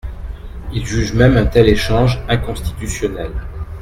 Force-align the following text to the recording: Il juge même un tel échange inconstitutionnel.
Il 0.73 0.83
juge 0.83 1.13
même 1.13 1.37
un 1.37 1.45
tel 1.45 1.69
échange 1.69 2.19
inconstitutionnel. 2.27 3.29